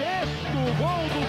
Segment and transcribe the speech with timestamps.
[0.00, 1.20] Sexto gol do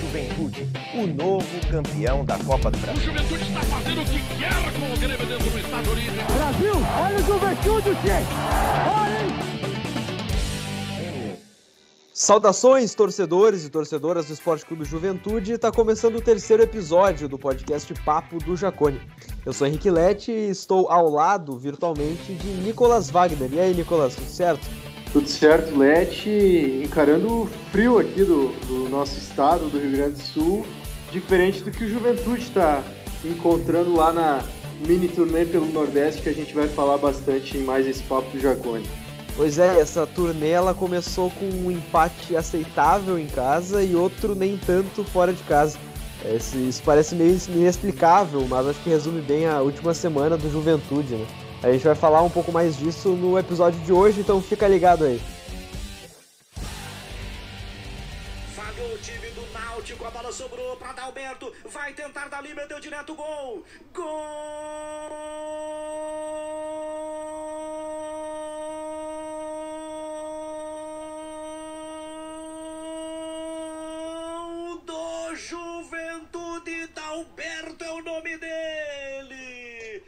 [0.00, 0.68] Juventude.
[0.92, 3.00] o novo campeão da Copa do Brasil.
[3.00, 6.32] O Juventude está fazendo o que quer com o Grêmio dentro do Estado Olímpico.
[6.32, 8.26] Brasil, olha o Juventude, gente!
[8.92, 9.46] Olha!
[12.12, 15.52] Saudações, torcedores e torcedoras do Esporte Clube Juventude.
[15.52, 19.00] Está começando o terceiro episódio do podcast Papo do Jacone.
[19.44, 23.52] Eu sou Henrique Lete e estou ao lado, virtualmente, de Nicolas Wagner.
[23.52, 24.66] E aí, Nicolas, tudo certo?
[25.16, 26.82] Tudo certo, Lete.
[26.84, 30.66] Encarando o frio aqui do, do nosso estado, do Rio Grande do Sul,
[31.10, 32.82] diferente do que o Juventude está
[33.24, 34.44] encontrando lá na
[34.86, 38.38] mini turnê pelo Nordeste, que a gente vai falar bastante em mais esse Papo do
[38.38, 38.86] Jacone.
[39.34, 44.58] Pois é, essa turnê ela começou com um empate aceitável em casa e outro nem
[44.58, 45.78] tanto fora de casa.
[46.26, 51.14] Esse, isso parece meio inexplicável, mas acho que resume bem a última semana do Juventude,
[51.14, 51.26] né?
[51.66, 55.04] A gente vai falar um pouco mais disso no episódio de hoje, então fica ligado
[55.04, 55.20] aí.
[58.54, 63.16] Falhou o time do Náutico, a bola sobrou para Dalberto, vai tentar dali, meteu direto
[63.16, 63.64] gol!
[63.92, 64.06] Gol
[74.86, 75.75] do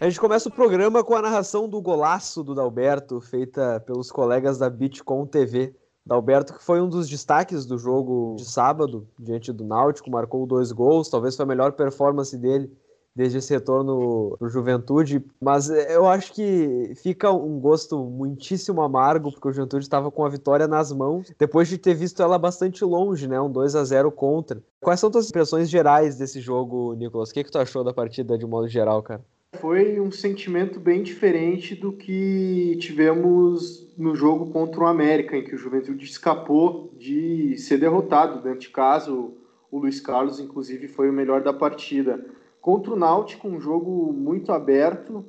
[0.01, 4.57] A gente começa o programa com a narração do golaço do Dalberto, feita pelos colegas
[4.57, 5.75] da Bitcom TV.
[6.07, 10.71] Dalberto, que foi um dos destaques do jogo de sábado, diante do Náutico, marcou dois
[10.71, 12.71] gols, talvez foi a melhor performance dele
[13.13, 19.49] desde esse retorno pro Juventude, mas eu acho que fica um gosto muitíssimo amargo, porque
[19.49, 23.27] o Juventude estava com a vitória nas mãos, depois de ter visto ela bastante longe,
[23.27, 24.63] né, um 2 a 0 contra.
[24.81, 27.31] Quais são tuas impressões gerais desse jogo, Nicolas?
[27.31, 29.25] O que, que tu achou da partida de modo geral, cara?
[29.57, 35.55] Foi um sentimento bem diferente do que tivemos no jogo contra o América, em que
[35.55, 38.43] o Juventude escapou de ser derrotado.
[38.43, 39.35] Dentro de casa, o
[39.73, 42.23] Luiz Carlos, inclusive, foi o melhor da partida.
[42.61, 45.25] Contra o Náutico, um jogo muito aberto,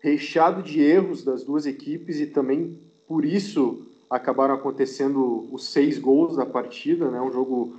[0.00, 2.76] recheado de erros das duas equipes e também
[3.06, 7.20] por isso acabaram acontecendo os seis gols da partida, né?
[7.20, 7.76] Um jogo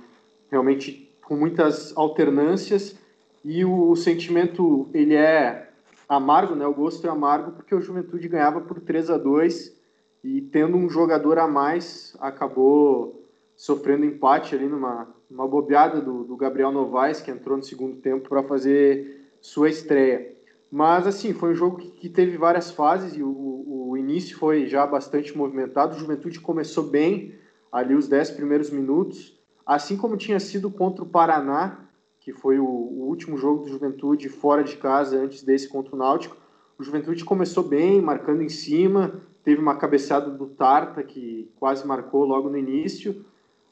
[0.50, 2.96] realmente com muitas alternâncias
[3.44, 5.68] e o sentimento ele é
[6.16, 6.66] amargo, né?
[6.66, 9.76] O gosto é amargo porque o Juventude ganhava por 3 a 2
[10.22, 16.36] e tendo um jogador a mais acabou sofrendo empate ali numa uma bobeada do, do
[16.36, 20.30] Gabriel Novaes, que entrou no segundo tempo para fazer sua estreia.
[20.70, 24.66] Mas, assim, foi um jogo que, que teve várias fases e o, o, início foi
[24.66, 25.96] já bastante movimentado.
[25.96, 27.34] O Juventude começou bem
[27.70, 31.78] ali os 10 primeiros minutos, assim como tinha sido contra o Paraná,
[32.24, 35.98] que foi o, o último jogo do Juventude fora de casa antes desse contra o
[35.98, 36.36] Náutico.
[36.78, 42.24] O Juventude começou bem, marcando em cima, teve uma cabeçada do Tarta, que quase marcou
[42.24, 43.24] logo no início,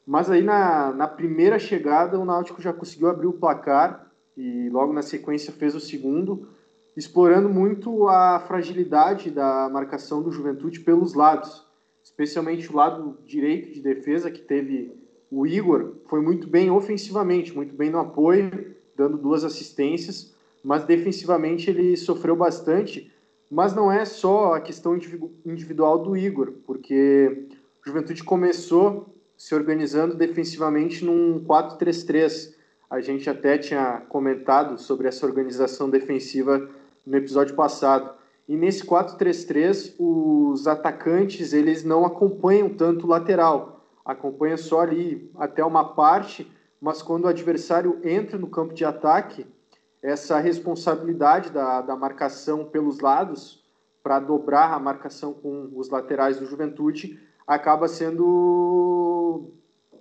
[0.05, 4.91] mas aí na, na primeira chegada o Náutico já conseguiu abrir o placar e logo
[4.91, 6.49] na sequência fez o segundo,
[6.95, 11.65] explorando muito a fragilidade da marcação do Juventude pelos lados,
[12.03, 14.93] especialmente o lado direito de defesa que teve
[15.31, 21.69] o Igor, foi muito bem ofensivamente, muito bem no apoio, dando duas assistências, mas defensivamente
[21.69, 23.09] ele sofreu bastante,
[23.49, 24.97] mas não é só a questão
[25.45, 27.47] individual do Igor, porque
[27.81, 32.53] o Juventude começou se organizando defensivamente num 4-3-3.
[32.89, 36.69] A gente até tinha comentado sobre essa organização defensiva
[37.05, 38.13] no episódio passado.
[38.47, 45.63] E nesse 4-3-3, os atacantes eles não acompanham tanto o lateral, acompanha só ali até
[45.63, 49.45] uma parte, mas quando o adversário entra no campo de ataque,
[50.01, 53.63] essa responsabilidade da, da marcação pelos lados
[54.01, 59.51] para dobrar a marcação com os laterais do Juventude acaba sendo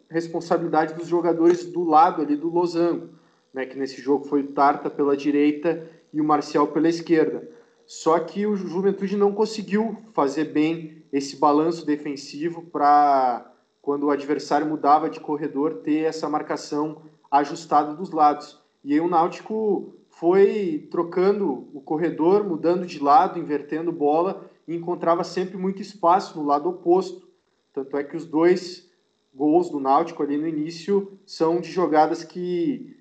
[0.08, 3.10] responsabilidade dos jogadores do lado ali do losango,
[3.52, 7.48] né, que nesse jogo foi o Tarta pela direita e o Marcial pela esquerda.
[7.86, 14.66] Só que o Juventude não conseguiu fazer bem esse balanço defensivo para quando o adversário
[14.66, 18.60] mudava de corredor ter essa marcação ajustada dos lados.
[18.84, 25.24] E aí o Náutico foi trocando o corredor, mudando de lado, invertendo bola e encontrava
[25.24, 27.28] sempre muito espaço no lado oposto.
[27.72, 28.88] Tanto é que os dois
[29.34, 32.96] gols do Náutico ali no início são de jogadas que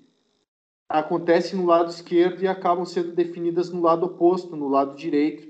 [0.88, 5.49] acontecem no lado esquerdo e acabam sendo definidas no lado oposto, no lado direito.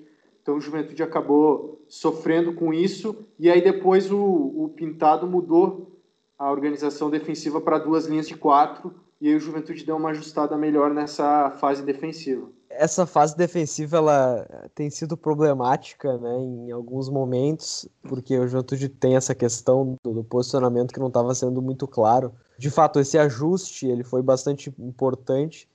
[0.50, 5.96] Então o Juventude acabou sofrendo com isso e aí depois o, o Pintado mudou
[6.36, 10.56] a organização defensiva para duas linhas de quatro e aí o Juventude deu uma ajustada
[10.56, 17.86] melhor nessa fase defensiva essa fase defensiva ela tem sido problemática né, em alguns momentos,
[18.08, 22.32] porque o Juventude tem essa questão do, do posicionamento que não estava sendo muito claro.
[22.56, 25.68] De fato, esse ajuste ele foi bastante importante.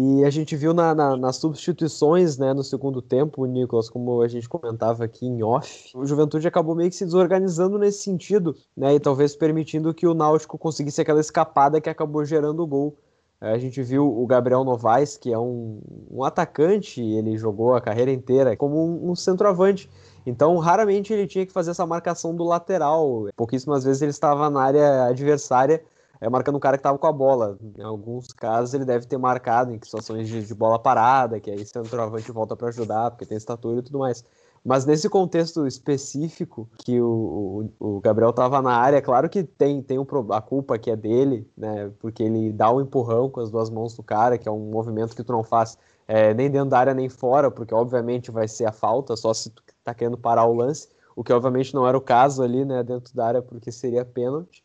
[0.00, 4.28] E a gente viu na, na, nas substituições né, no segundo tempo, Nicolas, como a
[4.28, 8.94] gente comentava aqui em off, o Juventude acabou meio que se desorganizando nesse sentido, né,
[8.94, 12.96] e talvez permitindo que o Náutico conseguisse aquela escapada que acabou gerando o gol.
[13.40, 18.12] A gente viu o Gabriel Novaes, que é um, um atacante, ele jogou a carreira
[18.12, 19.90] inteira como um, um, centroavante.
[20.24, 23.26] Então, raramente ele tinha que fazer essa marcação do lateral.
[23.34, 25.82] Pouquíssimas vezes ele estava na área adversária,
[26.20, 27.58] é, marcando o cara que estava com a bola.
[27.76, 31.62] Em alguns casos ele deve ter marcado em situações de, de bola parada, que aí
[31.62, 34.24] o centroavante volta para ajudar, porque tem estatura e tudo mais.
[34.64, 39.80] Mas nesse contexto específico que o, o, o Gabriel estava na área, claro que tem,
[39.82, 41.90] tem um, a culpa que é dele, né?
[42.00, 45.14] Porque ele dá um empurrão com as duas mãos do cara, que é um movimento
[45.14, 48.66] que tu não faz é, nem dentro da área nem fora, porque obviamente vai ser
[48.66, 51.96] a falta, só se tu tá querendo parar o lance, o que obviamente não era
[51.96, 52.82] o caso ali, né?
[52.82, 54.64] Dentro da área, porque seria pênalti.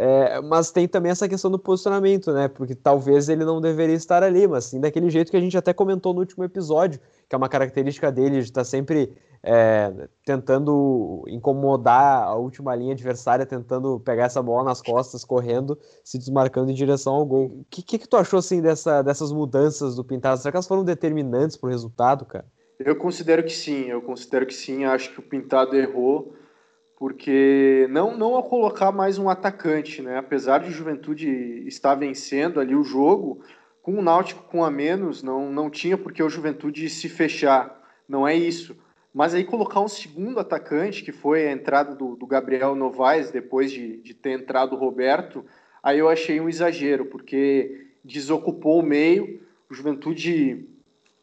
[0.00, 2.46] É, mas tem também essa questão do posicionamento, né?
[2.46, 5.72] Porque talvez ele não deveria estar ali, mas sim daquele jeito que a gente até
[5.72, 9.12] comentou no último episódio, que é uma característica dele de estar sempre
[9.42, 9.92] é,
[10.24, 16.70] tentando incomodar a última linha adversária, tentando pegar essa bola nas costas, correndo, se desmarcando
[16.70, 17.46] em direção ao gol.
[17.46, 20.40] O que, que, que tu achou assim dessa, dessas mudanças do Pintado?
[20.40, 22.46] Será que elas foram determinantes para o resultado, cara?
[22.78, 24.84] Eu considero que sim, eu considero que sim.
[24.84, 26.34] Acho que o Pintado errou
[26.98, 30.18] porque não, não ao colocar mais um atacante, né?
[30.18, 31.28] Apesar de Juventude
[31.68, 33.40] estar vencendo ali o jogo,
[33.80, 37.80] com o Náutico com a menos, não, não tinha porque o Juventude se fechar.
[38.08, 38.76] Não é isso.
[39.14, 43.70] Mas aí colocar um segundo atacante, que foi a entrada do, do Gabriel Novaes, depois
[43.70, 45.44] de, de ter entrado o Roberto,
[45.80, 49.40] aí eu achei um exagero, porque desocupou o meio,
[49.70, 50.68] o Juventude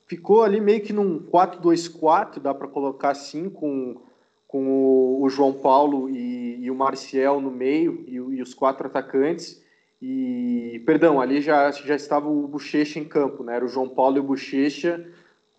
[0.08, 4.05] ficou ali meio que num 4-2-4, dá para colocar assim, com
[4.56, 8.88] com o, o João Paulo e, e, o Marcial no meio e, e, os quatro
[8.88, 9.62] atacantes.
[10.02, 13.58] E, perdão, ali já, já estava o Bochecha em campo, né?
[13.58, 15.06] Era o João Paulo e o Bochecha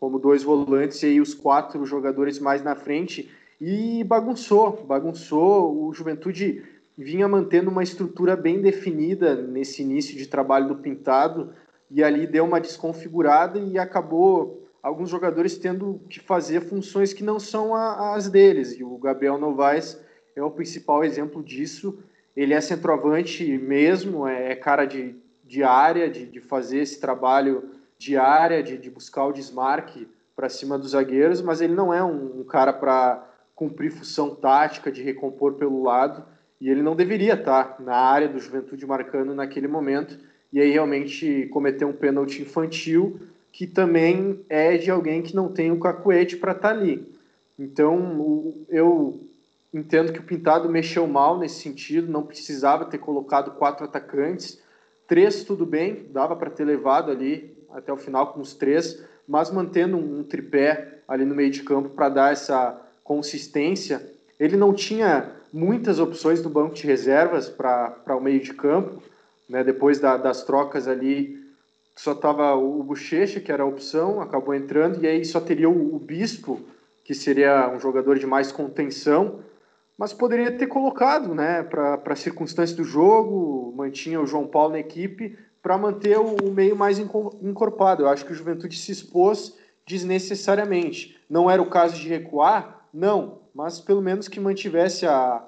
[0.01, 3.31] como dois volantes e aí os quatro jogadores mais na frente.
[3.61, 5.89] E bagunçou, bagunçou.
[5.89, 6.65] O Juventude
[6.97, 11.53] vinha mantendo uma estrutura bem definida nesse início de trabalho do Pintado
[11.91, 17.41] e ali deu uma desconfigurada e acabou alguns jogadores tendo que fazer funções que não
[17.41, 18.79] são a, as deles.
[18.79, 20.01] E o Gabriel Novaes
[20.37, 21.99] é o principal exemplo disso.
[22.37, 27.69] Ele é centroavante mesmo, é, é cara de, de área, de, de fazer esse trabalho
[27.99, 32.05] de área, de, de buscar o desmarque para cima dos zagueiros, mas ele não é
[32.05, 36.25] um, um cara para cumprir função tática, de recompor pelo lado,
[36.61, 40.17] e ele não deveria estar na área do Juventude marcando naquele momento,
[40.53, 43.19] e aí realmente cometer um pênalti infantil
[43.57, 47.11] que também é de alguém que não tem o cacuete para estar tá ali.
[47.59, 49.19] Então, eu
[49.73, 54.61] entendo que o Pintado mexeu mal nesse sentido, não precisava ter colocado quatro atacantes.
[55.09, 59.51] Três, tudo bem, dava para ter levado ali até o final com os três, mas
[59.51, 64.07] mantendo um tripé ali no meio de campo para dar essa consistência.
[64.39, 69.03] Ele não tinha muitas opções no banco de reservas para o meio de campo,
[69.49, 69.65] né?
[69.65, 71.46] depois da, das trocas ali
[71.97, 75.97] só tava o Bochecha, que era a opção, acabou entrando, e aí só teria o,
[75.97, 76.61] o Bispo,
[77.03, 79.41] que seria um jogador de mais contenção,
[79.97, 84.79] mas poderia ter colocado, né, para a circunstância do jogo, mantinha o João Paulo na
[84.79, 88.03] equipe, para manter o, o, meio mais encorpado.
[88.03, 89.57] Eu acho que o Juventude se expôs
[89.87, 91.19] desnecessariamente.
[91.31, 92.87] Não era o caso de recuar?
[92.93, 95.43] Não, mas pelo menos que mantivesse a,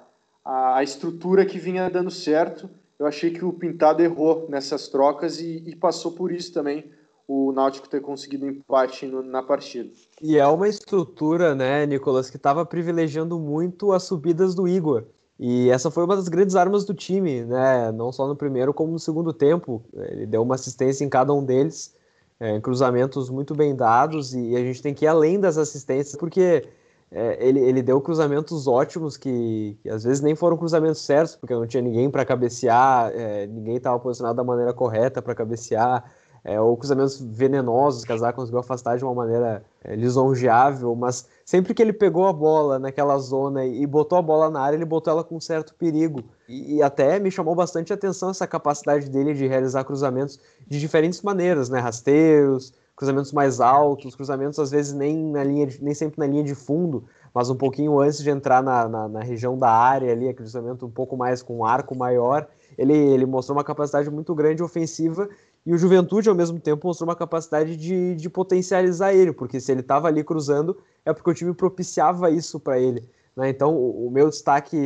[0.44, 5.40] a, a estrutura que vinha dando certo eu achei que o Pintado errou nessas trocas
[5.40, 6.90] e, e passou por isso também
[7.28, 9.90] o Náutico ter conseguido empate no, na partida.
[10.22, 15.04] E é uma estrutura, né, Nicolas, que estava privilegiando muito as subidas do Igor.
[15.38, 17.92] E essa foi uma das grandes armas do time, né?
[17.92, 19.84] Não só no primeiro, como no segundo tempo.
[19.94, 21.94] Ele deu uma assistência em cada um deles,
[22.40, 26.66] é, cruzamentos muito bem dados, e a gente tem que ir além das assistências, porque
[27.10, 31.54] é, ele, ele deu cruzamentos ótimos que, que, às vezes nem foram cruzamentos certos, porque
[31.54, 36.04] não tinha ninguém para cabecear, é, ninguém estava posicionado da maneira correta para cabecear,
[36.44, 41.28] é, ou cruzamentos venenosos que a Zaza conseguiu afastar de uma maneira é, lisonjeável, mas
[41.44, 44.84] sempre que ele pegou a bola naquela zona e botou a bola na área, ele
[44.84, 46.22] botou ela com certo perigo.
[46.48, 51.22] E, e até me chamou bastante atenção essa capacidade dele de realizar cruzamentos de diferentes
[51.22, 51.80] maneiras, né?
[51.80, 56.42] Rasteiros, cruzamentos mais altos, cruzamentos às vezes nem, na linha de, nem sempre na linha
[56.42, 60.34] de fundo, mas um pouquinho antes de entrar na, na, na região da área ali,
[60.34, 64.64] cruzamento um pouco mais com um arco maior, ele, ele mostrou uma capacidade muito grande
[64.64, 65.28] ofensiva
[65.64, 69.70] E o Juventude, ao mesmo tempo, mostrou uma capacidade de, de potencializar ele, porque se
[69.70, 73.08] ele estava ali cruzando, é porque o time propiciava isso para ele.
[73.36, 73.48] Né?
[73.48, 74.76] Então, o, o, meu destaque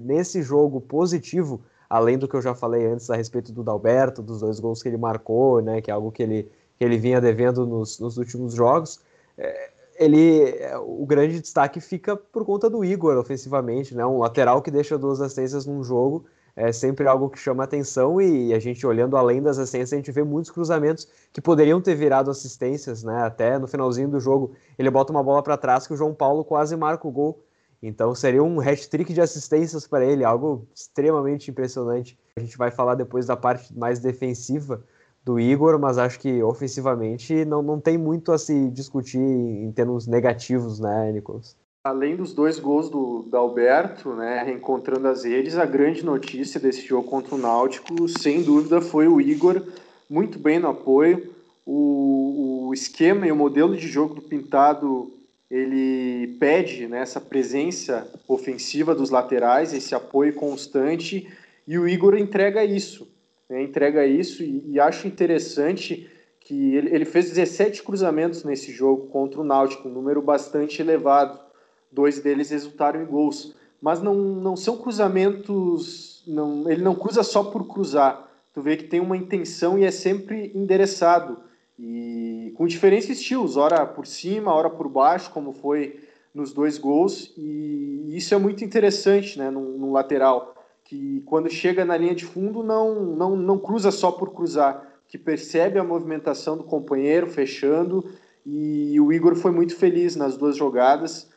[0.00, 1.60] nesse jogo positivo,
[1.90, 4.88] além do que eu já falei antes a respeito do Dalberto, dos dois gols que
[4.88, 5.82] ele marcou, né?
[5.82, 9.00] que é algo que ele, que ele vinha devendo nos, nos últimos jogos,
[9.36, 10.54] é, ele
[10.86, 14.06] o grande destaque fica por conta do Igor ofensivamente, né?
[14.06, 18.52] Um lateral que deixa duas assistências num jogo é sempre algo que chama atenção e
[18.52, 22.30] a gente olhando além das assistências, a gente vê muitos cruzamentos que poderiam ter virado
[22.30, 23.22] assistências, né?
[23.22, 26.44] Até no finalzinho do jogo, ele bota uma bola para trás que o João Paulo
[26.44, 27.44] quase marca o gol.
[27.80, 32.18] Então seria um hat-trick de assistências para ele, algo extremamente impressionante.
[32.36, 34.82] A gente vai falar depois da parte mais defensiva
[35.24, 40.06] do Igor, mas acho que ofensivamente não, não tem muito a se discutir em termos
[40.06, 41.56] negativos, né, Nicolas?
[41.84, 46.86] Além dos dois gols do, do Alberto, né, reencontrando as redes, a grande notícia desse
[46.86, 49.62] jogo contra o Náutico, sem dúvida, foi o Igor,
[50.08, 51.32] muito bem no apoio.
[51.64, 55.10] O, o esquema e o modelo de jogo do Pintado,
[55.50, 61.28] ele pede né, essa presença ofensiva dos laterais, esse apoio constante,
[61.66, 63.06] e o Igor entrega isso.
[63.48, 69.08] Né, entrega isso, e, e acho interessante que ele, ele fez 17 cruzamentos nesse jogo
[69.08, 71.48] contra o Náutico, um número bastante elevado
[71.90, 73.54] dois deles resultaram em gols.
[73.80, 78.28] Mas não, não são cruzamentos, não, ele não cruza só por cruzar.
[78.52, 81.38] Tu vê que tem uma intenção e é sempre endereçado.
[81.78, 86.00] E com diferentes estilos, ora por cima, ora por baixo, como foi
[86.34, 87.32] nos dois gols.
[87.36, 90.54] E isso é muito interessante né, no lateral,
[90.88, 95.18] que quando chega na linha de fundo não, não, não cruza só por cruzar, que
[95.18, 98.10] percebe a movimentação do companheiro fechando.
[98.44, 101.28] E o Igor foi muito feliz nas duas jogadas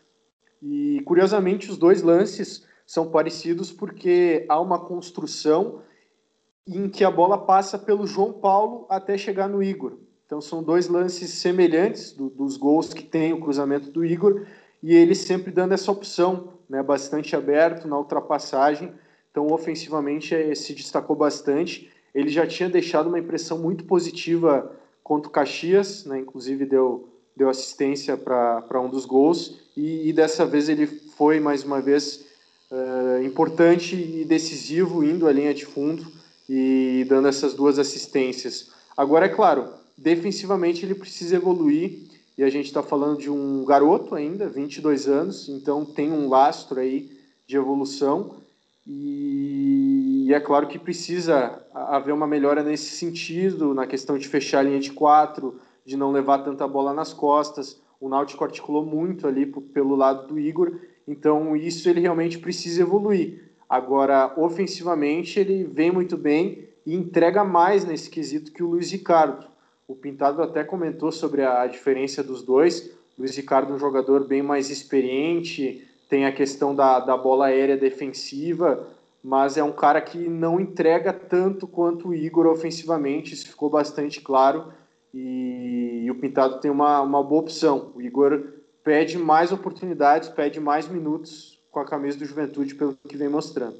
[0.61, 5.81] e curiosamente, os dois lances são parecidos porque há uma construção
[6.65, 9.97] em que a bola passa pelo João Paulo até chegar no Igor.
[10.25, 14.45] Então são dois lances semelhantes do, dos gols que tem o cruzamento do Igor
[14.81, 18.93] e ele sempre dando essa opção, né, bastante aberto na ultrapassagem.
[19.31, 21.89] Então ofensivamente é, se destacou bastante.
[22.13, 24.71] Ele já tinha deixado uma impressão muito positiva
[25.03, 29.61] contra o Caxias, né, inclusive deu deu assistência para um dos gols.
[29.75, 32.25] E, e, dessa vez ele foi mais uma vez
[32.69, 36.05] uh, importante e decisivo indo à linha de fundo
[36.47, 38.71] e dando essas duas assistências.
[38.97, 42.11] Agora é claro, defensivamente ele precisa evoluir.
[42.37, 46.79] E a gente está falando de um garoto ainda, 22 anos, então tem um lastro
[46.79, 47.11] aí
[47.45, 48.40] de evolução
[48.93, 54.63] e, é claro que precisa haver uma melhora nesse sentido, na questão de fechar a
[54.63, 57.81] linha de quatro, de não levar tanta bola nas costas.
[58.01, 63.51] O Náutico articulou muito ali pelo lado do Igor, então isso ele realmente precisa evoluir.
[63.69, 69.47] Agora, ofensivamente, ele vem muito bem e entrega mais nesse quesito que o Luiz Ricardo.
[69.87, 72.91] O Pintado até comentou sobre a diferença dos dois.
[73.17, 77.77] Luiz Ricardo é um jogador bem mais experiente, tem a questão da, da bola aérea
[77.77, 78.85] defensiva,
[79.23, 84.19] mas é um cara que não entrega tanto quanto o Igor ofensivamente, isso ficou bastante
[84.19, 84.73] claro
[85.13, 87.93] e, e o Pintado tem uma, uma boa opção.
[87.95, 88.43] O Igor
[88.83, 93.77] pede mais oportunidades, pede mais minutos com a camisa do Juventude pelo que vem mostrando.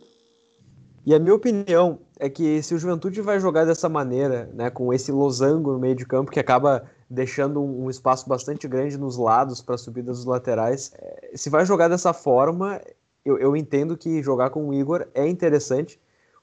[1.05, 4.93] E a minha opinião é que se o Juventude vai jogar dessa maneira, né, com
[4.93, 9.61] esse losango no meio de campo que acaba deixando um, espaço bastante grande nos lados
[9.61, 12.79] para subidas dos laterais, é, se vai jogar dessa forma,
[13.25, 15.99] eu, eu entendo que jogar com o Igor é interessante,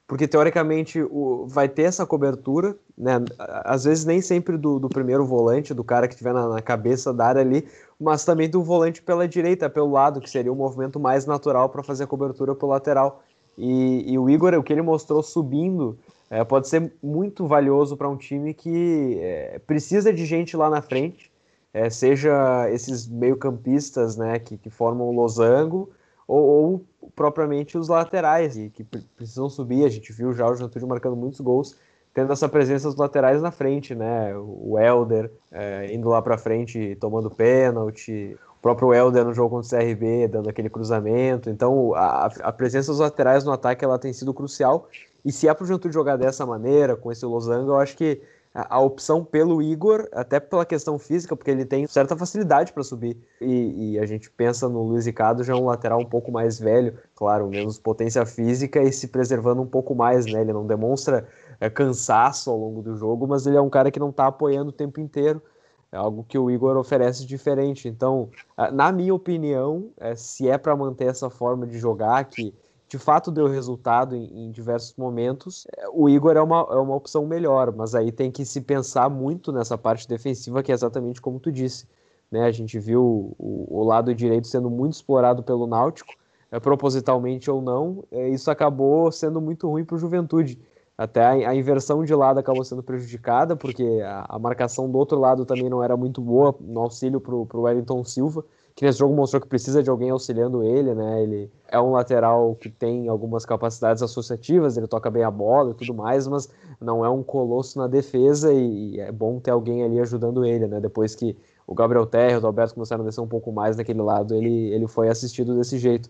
[0.06, 3.14] porque teoricamente o, vai ter essa cobertura, né?
[3.38, 7.14] Às vezes nem sempre do, do primeiro volante, do cara que estiver na, na, cabeça
[7.14, 7.66] da área ali,
[7.98, 11.82] mas também do volante pela direita, pelo lado, que seria o movimento mais natural para
[11.82, 13.22] fazer a cobertura pelo lateral.
[13.56, 15.98] E, e, o Igor, o que ele mostrou subindo,
[16.30, 20.82] é, pode ser muito valioso para um time que é, precisa de gente lá na
[20.82, 21.30] frente,
[21.72, 25.90] é, seja esses meio-campistas né, que, que formam o losango,
[26.26, 26.84] ou, ou
[27.16, 29.84] propriamente os laterais, e que precisam subir.
[29.84, 31.76] A gente viu já o Juventude marcando muitos gols,
[32.12, 34.36] tendo essa presença dos laterais na frente, né?
[34.36, 39.78] O Helder é, indo lá para frente, tomando pênalti, o próprio Helder no jogo contra
[39.78, 41.48] o CRB, dando aquele cruzamento.
[41.48, 44.88] Então, a, a presença dos laterais no ataque ela tem sido crucial.
[45.24, 48.20] E se é para o Juventude jogar dessa maneira, com esse losango, eu acho que
[48.54, 53.16] a, opção pelo Igor, até pela questão física, porque ele tem certa facilidade para subir.
[53.40, 56.58] E, e, a gente pensa no Luiz Ricardo, já é um lateral um pouco mais
[56.58, 60.40] velho, claro, menos potência física e se preservando um pouco mais, né?
[60.40, 61.28] Ele não demonstra
[61.60, 64.70] é, cansaço ao longo do jogo, mas ele é um cara que não está apoiando
[64.70, 65.42] o tempo inteiro.
[65.90, 67.88] É algo que o Igor oferece diferente.
[67.88, 68.28] Então,
[68.72, 72.54] na minha opinião, é, se é para manter essa forma de jogar, que
[72.88, 77.26] de fato deu resultado em, em, diversos momentos, o Igor é uma, é uma opção
[77.26, 81.38] melhor, mas aí tem que se pensar muito nessa parte defensiva, que é exatamente como
[81.38, 81.86] tu disse.
[82.30, 82.44] Né?
[82.44, 86.14] A gente viu o, o lado direito sendo muito explorado pelo Náutico,
[86.50, 90.58] é, propositalmente ou não, é, isso acabou sendo muito ruim para o Juventude.
[90.96, 95.18] Até a, a, inversão de lado acabou sendo prejudicada, porque a, a, marcação do outro
[95.18, 98.42] lado também não era muito boa no auxílio para o Wellington Silva
[98.78, 101.20] que nesse jogo mostrou que precisa de alguém auxiliando ele, né?
[101.20, 105.74] Ele é um lateral que tem algumas capacidades associativas, ele toca bem a bola e
[105.74, 106.48] tudo mais, mas
[106.80, 110.78] não é um colosso na defesa e é bom ter alguém ali ajudando ele, né?
[110.78, 114.00] Depois que o Gabriel Terra e o Alberto começaram a descer um pouco mais naquele
[114.00, 116.08] lado, ele, ele foi assistido desse jeito.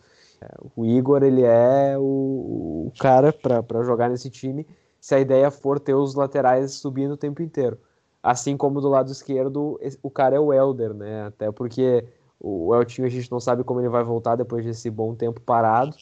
[0.77, 4.67] O Igor, ele é o, o cara para jogar nesse time
[5.01, 7.79] se a ideia for ter os laterais subindo o tempo inteiro.
[8.23, 11.29] Assim como do lado esquerdo, o cara é o Elder, né?
[11.29, 12.05] Até porque
[12.41, 15.95] o Eltinho a gente não sabe como ele vai voltar depois desse bom tempo parado.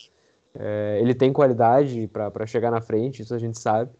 [0.54, 3.90] É, ele tem qualidade para chegar na frente, isso a gente sabe.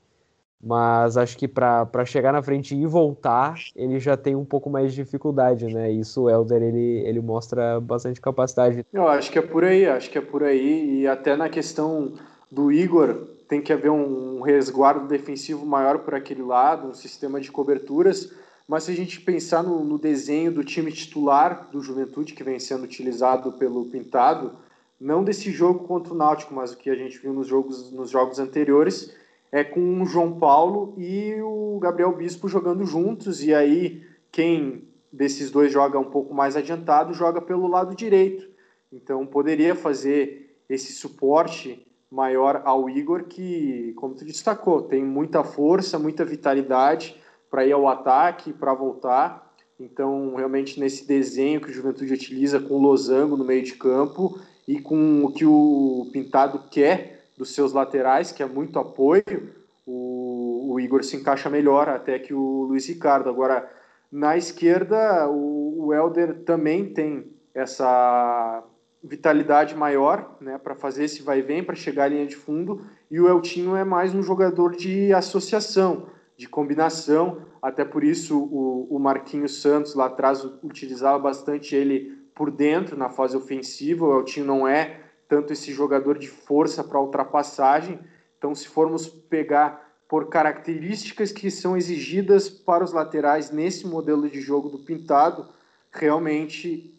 [0.63, 4.93] Mas acho que para chegar na frente e voltar, ele já tem um pouco mais
[4.93, 5.91] de dificuldade, né?
[5.91, 8.85] Isso o Helder ele, ele mostra bastante capacidade.
[8.93, 11.03] Eu acho que é por aí, acho que é por aí.
[11.03, 12.15] E até na questão
[12.51, 17.53] do Igor, tem que haver um resguardo defensivo maior por aquele lado, um sistema de
[17.53, 18.33] coberturas
[18.69, 22.59] mas se a gente pensar no, no, desenho do time titular do Juventude, que vem
[22.59, 24.57] sendo utilizado pelo Pintado,
[25.01, 28.11] não desse jogo contra o Náutico, mas o que a gente viu nos jogos, nos
[28.11, 29.15] jogos anteriores,
[29.53, 35.51] é com o João Paulo e o Gabriel Bispo jogando juntos, e aí quem desses
[35.51, 38.49] dois joga um pouco mais adiantado joga pelo lado direito.
[38.93, 45.99] Então poderia fazer esse suporte maior ao Igor, que, como tu destacou, tem muita força,
[45.99, 47.17] muita vitalidade
[47.51, 49.53] para ir ao ataque, para voltar.
[49.79, 54.41] Então, realmente, nesse desenho que o Juventude utiliza com o losango no meio de campo
[54.67, 59.55] e com o que o Pintado quer dos seus laterais, que é muito apoio,
[59.87, 63.29] o, o Igor se encaixa melhor até que o Luiz Ricardo.
[63.29, 63.71] Agora,
[64.11, 68.65] na esquerda, o, o Helder também tem essa
[69.03, 72.85] vitalidade maior né, para fazer esse vai e vem, para chegar à linha de fundo,
[73.11, 77.43] e o Eltinho é mais um jogador de associação de combinação.
[77.63, 83.09] Até por isso o, o Marquinhos Santos lá atrás utilizava bastante ele por dentro na
[83.09, 84.07] fase ofensiva.
[84.07, 87.99] O Eltinho não é tanto esse jogador de força para ultrapassagem.
[88.39, 94.41] Então, se formos pegar por características que são exigidas para os laterais nesse modelo de
[94.41, 95.49] jogo do Pintado,
[95.91, 96.95] realmente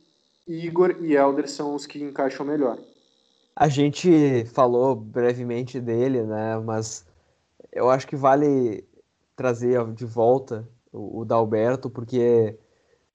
[0.46, 2.78] Igor e Helder são os que encaixam melhor.
[3.56, 6.58] A gente falou brevemente dele, né?
[6.60, 7.06] Mas
[7.72, 8.87] eu acho que vale
[9.38, 12.58] trazer de volta o, o Dalberto, porque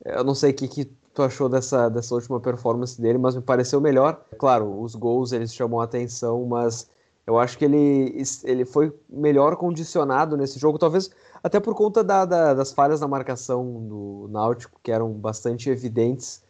[0.04, 3.42] eu não sei o que, que tu achou dessa, dessa última performance dele, mas me
[3.42, 4.24] pareceu melhor.
[4.38, 6.88] Claro, os gols eles chamam a atenção, mas
[7.26, 11.10] eu acho que ele, ele foi melhor condicionado nesse jogo, talvez
[11.42, 16.42] até por conta da, da, das falhas na marcação do Náutico, que eram bastante evidentes,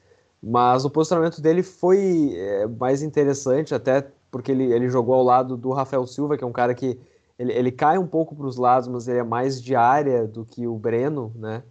[0.42, 5.56] mas o posicionamento dele foi é, mais interessante, até porque ele, ele jogou ao lado
[5.56, 6.98] do Rafael Silva, que é um cara que
[7.38, 10.44] ele, ele cai um pouco para os lados, mas ele é mais de área do
[10.44, 11.62] que o Breno, né?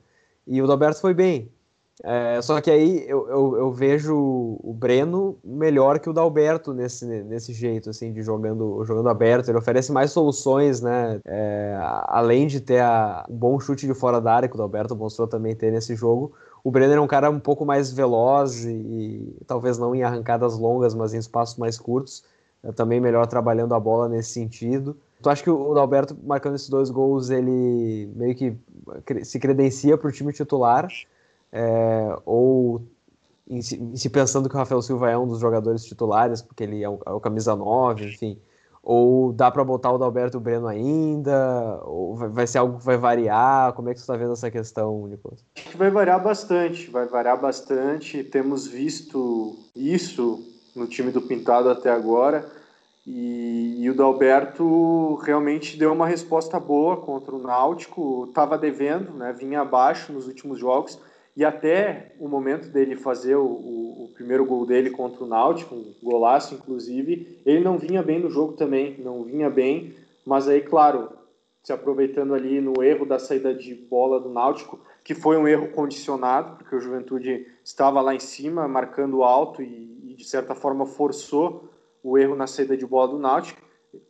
[0.45, 1.51] E o Dalberto foi bem.
[2.03, 7.05] É, só que aí eu, eu, eu, vejo o Breno melhor que o Dalberto nesse,
[7.05, 9.49] nesse jeito, assim, de jogando, jogando aberto.
[9.49, 11.19] Ele oferece mais soluções, né?
[11.25, 14.95] É, além de ter a, um bom chute de fora da área, que o Dalberto
[14.95, 16.33] mostrou também ter nesse jogo.
[16.63, 20.57] O Breno é um cara um pouco mais veloz e, e talvez não em arrancadas
[20.57, 22.23] longas, mas em espaços mais curtos.
[22.63, 24.97] É também melhor trabalhando a bola nesse sentido.
[25.21, 28.55] Tu acha que o Alberto marcando esses dois gols, ele meio que
[29.23, 30.87] se credencia para o time titular?
[31.51, 32.81] É, ou
[33.47, 36.63] em se, em se, pensando que o Rafael Silva é um dos jogadores titulares, porque
[36.63, 38.39] ele é o, é o camisa 9, enfim.
[38.81, 41.79] Ou dá para botar o Dalberto Breno ainda?
[41.83, 43.73] Ou vai, vai, ser algo que vai variar?
[43.73, 45.43] Como é que você está vendo essa questão, Nicolas?
[45.55, 48.23] Acho que vai variar bastante, vai variar bastante.
[48.23, 50.43] Temos visto isso
[50.75, 52.60] no time do Pintado até agora
[53.13, 59.33] e, e, o Dalberto realmente deu uma resposta boa contra o Náutico, estava devendo, né,
[59.33, 60.97] vinha abaixo nos últimos jogos,
[61.35, 65.75] e até o momento dele fazer o, o, o, primeiro gol dele contra o Náutico,
[65.75, 69.93] um golaço inclusive, ele não vinha bem no jogo também, não vinha bem,
[70.25, 71.09] mas aí, claro,
[71.61, 75.67] se aproveitando ali no erro da saída de bola do Náutico, que foi um erro
[75.67, 80.85] condicionado, porque o Juventude estava lá em cima, marcando alto e, e de certa forma
[80.85, 81.70] forçou
[82.03, 83.61] o erro na saída de bola do Náutico.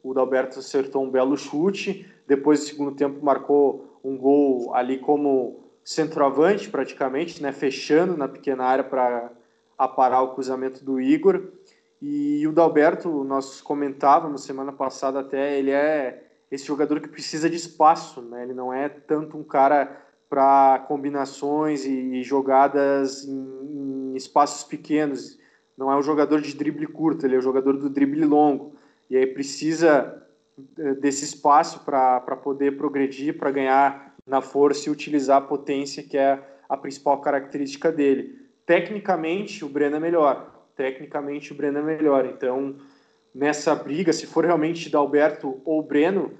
[0.04, 5.60] O Dalberto acertou um belo chute, depois do segundo tempo marcou um gol ali como
[5.84, 9.32] centroavante praticamente, né, fechando na pequena área para
[9.78, 11.50] aparar o cruzamento do Igor.
[12.02, 17.56] E o Dalberto, nós comentávamos semana passada até, ele é esse jogador que precisa de
[17.56, 18.44] espaço, né?
[18.44, 25.38] Ele não é tanto um cara para combinações e jogadas em, espaços pequenos.
[25.82, 28.76] Não é um jogador de drible curto, ele é um jogador do drible longo.
[29.10, 30.24] E aí precisa
[30.78, 36.20] eh, desse espaço para poder progredir, para ganhar na força e utilizar a potência, que
[36.20, 36.40] é
[36.70, 38.40] a principal característica dele.
[38.64, 40.68] Tecnicamente, o Breno é melhor.
[40.76, 42.28] Tecnicamente, o Breno é melhor.
[42.28, 42.76] Então,
[43.34, 46.32] nessa briga, se for realmente Dalberto ou Breno,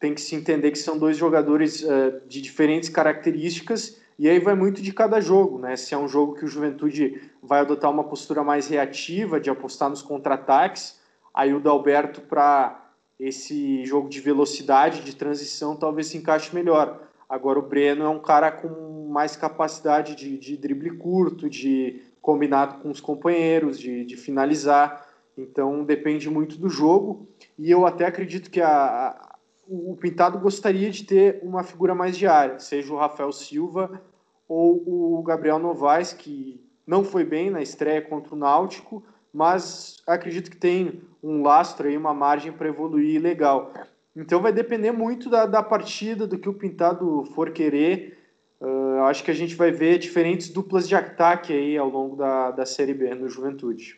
[0.00, 4.56] tem que se entender que são dois jogadores uh, de diferentes características e aí vai
[4.56, 5.76] muito de cada jogo, né?
[5.76, 9.88] Se é um jogo que o Juventude vai adotar uma postura mais reativa, de apostar
[9.88, 10.98] nos contra-ataques,
[11.32, 12.84] aí o Dalberto para
[13.18, 17.00] esse jogo de velocidade, de transição, talvez se encaixe melhor.
[17.28, 22.80] Agora o Breno é um cara com mais capacidade de, de drible curto, de combinar
[22.80, 25.06] com os companheiros, de, de, finalizar.
[25.36, 27.28] Então depende muito do jogo.
[27.56, 29.36] E eu até acredito que a, a,
[29.68, 34.00] o Pintado gostaria de ter uma figura mais diária, seja o Rafael Silva
[34.48, 40.50] ou o Gabriel Novaes, que não foi bem na estreia contra o Náutico, mas acredito
[40.50, 43.72] que tem um lastro aí, uma margem para evoluir legal.
[44.16, 48.18] Então vai depender muito da, da partida, do que o Pintado for querer.
[48.60, 52.50] Uh, acho que a gente vai ver diferentes duplas de ataque aí ao longo da,
[52.50, 53.96] da Série B no Juventude.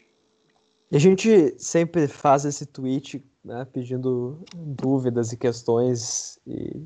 [0.90, 6.82] E a gente sempre faz esse tweet né, pedindo dúvidas e questões e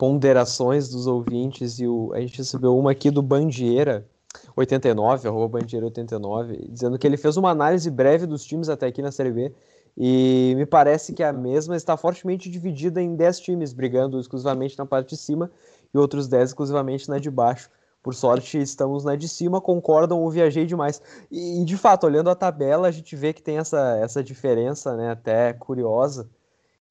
[0.00, 1.78] ponderações dos ouvintes.
[1.78, 4.08] E o, a gente recebeu uma aqui do Bandieira,
[4.56, 9.02] 89, arroba Bandieira 89, dizendo que ele fez uma análise breve dos times até aqui
[9.02, 9.52] na Série B
[9.94, 14.86] e me parece que a mesma está fortemente dividida em 10 times, brigando exclusivamente na
[14.86, 15.50] parte de cima
[15.92, 17.68] e outros 10 exclusivamente na de baixo.
[18.02, 21.02] Por sorte, estamos na de cima, concordam ou viajei demais.
[21.30, 25.10] E, de fato, olhando a tabela, a gente vê que tem essa, essa diferença, né,
[25.10, 26.26] até curiosa.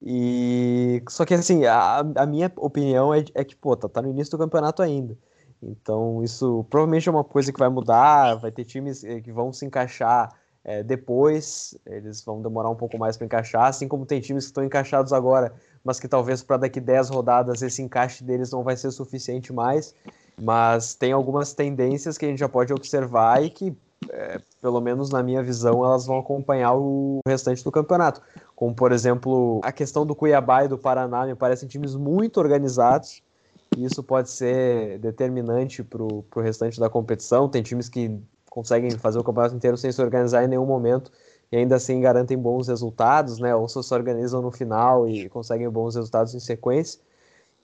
[0.02, 4.08] E só que assim, a, a minha opinião é, é que, pô, tá, tá no
[4.10, 5.16] início do campeonato ainda.
[5.62, 9.52] Então, isso provavelmente é uma coisa que vai mudar, vai ter times eh, que vão
[9.52, 10.30] se encaixar
[10.62, 14.50] é, depois, eles vão demorar um pouco mais para encaixar, assim como tem times que
[14.50, 18.76] estão encaixados agora, mas que talvez para daqui 10 rodadas esse encaixe deles não vai
[18.76, 19.94] ser suficiente mais.
[20.40, 23.74] Mas tem algumas tendências que a gente já pode observar e que,
[24.08, 28.22] é, pelo menos na minha visão, elas vão acompanhar o restante do campeonato.
[28.56, 33.22] Como, por exemplo, a questão do Cuiabá e do Paraná me parecem times muito organizados.
[33.76, 37.48] E isso pode ser determinante para o restante da competição.
[37.48, 41.12] Tem times que conseguem fazer o campeonato inteiro sem se organizar em nenhum momento
[41.52, 43.54] e ainda assim garantem bons resultados, né?
[43.54, 47.00] Ou só se organizam no final e conseguem bons resultados em sequência.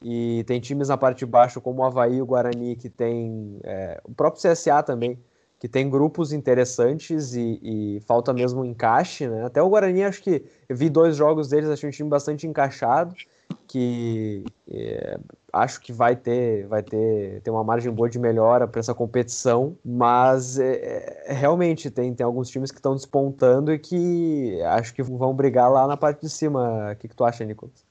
[0.02, 3.58] E tem times na parte de baixo, como o Havaí e o Guarani, que tem.
[3.62, 5.18] É, o próprio CSA também,
[5.58, 9.44] que tem grupos interessantes e, e, falta mesmo encaixe, né?
[9.44, 13.14] Até o Guarani, acho que vi dois jogos deles, achei um time bastante encaixado
[13.66, 15.18] que é,
[15.52, 19.76] acho que vai ter vai ter, ter uma margem boa de melhora para essa competição,
[19.84, 25.02] mas é, é, realmente tem, tem alguns times que estão despontando e que acho que
[25.02, 26.92] vão brigar lá na parte de cima.
[26.92, 27.84] O que, que tu acha, Nicolas?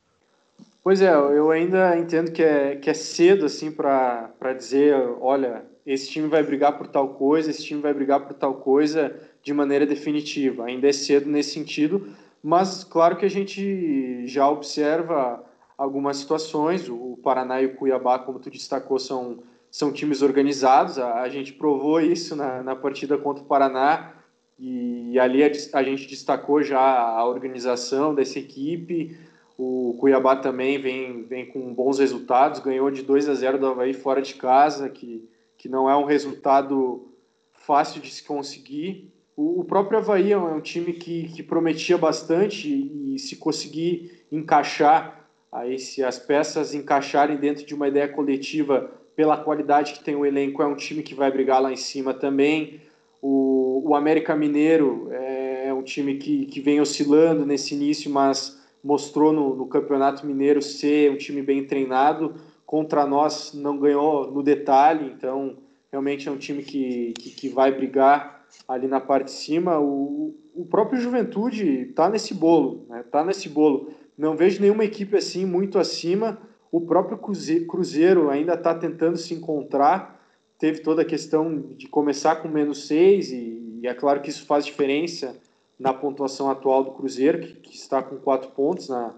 [0.84, 6.10] Pois é, eu ainda entendo que é, que é cedo assim para dizer, olha, esse
[6.10, 9.86] time vai brigar por tal coisa, esse time vai brigar por tal coisa de maneira
[9.86, 10.65] definitiva.
[10.65, 12.08] Ainda é cedo nesse sentido,
[12.41, 15.43] mas claro que a gente já observa
[15.78, 16.89] algumas situações.
[16.89, 20.98] O Paraná e o Cuiabá, como tu destacou, são, são times organizados.
[20.98, 24.13] A, a gente provou isso na, na partida contra o Paraná
[24.58, 29.17] e, e ali a, a, gente destacou já a organização dessa equipe.
[29.58, 33.93] O Cuiabá também vem, vem com bons resultados, ganhou de 2 a 0 do Havaí
[33.93, 35.30] fora de casa, que,
[35.65, 37.08] que não é um resultado
[37.54, 39.12] fácil de se conseguir.
[39.36, 44.25] O, o próprio Havaí é um time que, que prometia bastante e, e se conseguir
[44.32, 45.25] encaixar
[45.56, 50.25] Aí, se as peças encaixarem dentro de uma ideia coletiva, pela qualidade que tem o
[50.25, 52.82] elenco, é um time que vai brigar lá em cima também.
[53.21, 58.62] O, o América Mineiro é, é um time que, que vem oscilando nesse início, mas
[58.84, 62.36] mostrou no, no Campeonato Mineiro ser um time bem treinado.
[62.65, 65.58] Contra nós não ganhou no detalhe, então
[65.91, 69.80] realmente é um time que, que, que vai brigar ali na parte de cima.
[69.80, 73.04] O, o próprio Juventude está nesse bolo, está né?
[73.04, 76.38] Tá nesse bolo não vejo nenhuma equipe assim muito acima.
[76.71, 80.21] O próprio Cruzeiro ainda está tentando se encontrar.
[80.58, 84.45] Teve toda a questão de começar com menos seis, e, e é claro que isso
[84.45, 85.36] faz diferença
[85.78, 89.13] na pontuação atual do Cruzeiro, que, que está com quatro pontos na,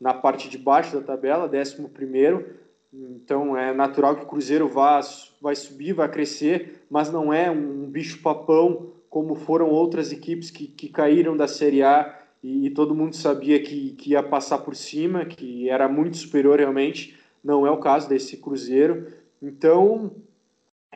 [0.00, 2.46] na parte de baixo da tabela, décimo primeiro.
[2.92, 5.00] Então é natural que o Cruzeiro vá,
[5.40, 10.66] vai subir, vai crescer, mas não é um bicho papão como foram outras equipes que,
[10.66, 14.74] que caíram da Série A e, e todo mundo sabia que, que ia passar por
[14.74, 17.18] cima, que era muito superior realmente.
[17.42, 19.12] Não é o caso desse Cruzeiro.
[19.40, 20.12] Então,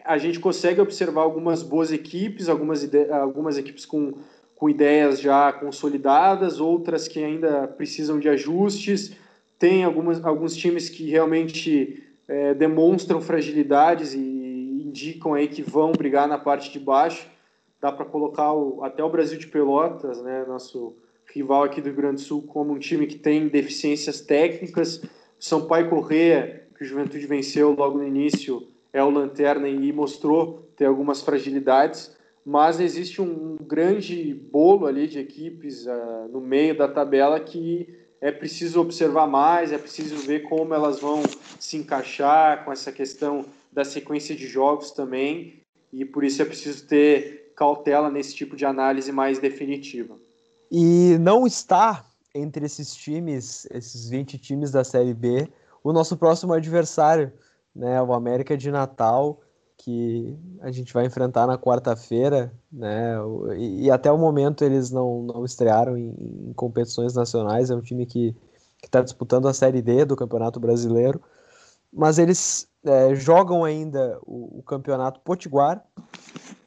[0.05, 4.15] a gente consegue observar algumas boas equipes, algumas, algumas equipes com,
[4.57, 9.17] com ideias já consolidadas, outras que ainda precisam de ajustes.
[9.63, 14.19] Tem algumas, alguns times que realmente é, demonstram fragilidades e
[14.85, 17.29] indicam aí que vão brigar na parte de baixo.
[17.81, 20.97] Dá para colocar o, até o Brasil de Pelotas, né, nosso
[21.33, 25.01] rival aqui do Rio Grande do Sul, como um time que tem deficiências técnicas.
[25.39, 30.87] Sampaio Correia, que o Juventude venceu logo no início, é o lanterna e mostrou ter
[30.87, 37.39] algumas fragilidades, mas existe um grande bolo ali de equipes uh, no meio da tabela
[37.39, 41.25] que é preciso observar mais, é preciso ver como elas vão
[41.59, 45.61] se encaixar com essa questão da sequência de jogos também,
[45.93, 50.17] e por isso é preciso ter cautela nesse tipo de análise mais definitiva.
[50.71, 55.49] E não está entre esses times, esses 20 times da Série B,
[55.83, 57.33] o nosso próximo adversário,
[57.75, 59.41] né, o América de Natal,
[59.85, 63.17] que a gente vai enfrentar na quarta-feira, né,
[63.57, 66.15] e, e, até o momento eles não, não estrearam em,
[66.49, 68.37] em competições nacionais, é um time que
[68.85, 71.21] está disputando a Série D do Campeonato Brasileiro,
[71.93, 75.85] mas eles é, jogam ainda o, o, Campeonato Potiguar,